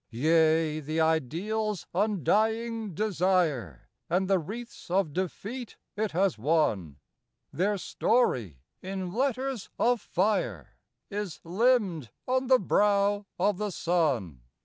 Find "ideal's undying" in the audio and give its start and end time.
0.99-2.95